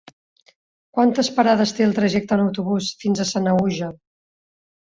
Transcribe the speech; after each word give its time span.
Quantes 0.97 1.29
parades 1.35 1.75
té 1.79 1.87
el 1.87 1.93
trajecte 1.99 2.39
en 2.39 2.43
autobús 2.47 2.91
fins 3.05 3.25
a 3.25 3.29
Sanaüja? 3.35 3.95